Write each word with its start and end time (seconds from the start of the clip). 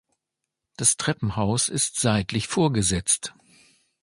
Das 0.77 0.97
Treppenhaus 0.97 1.69
ist 1.69 1.99
seitlich 1.99 2.47
vorgesetzt. 2.47 3.35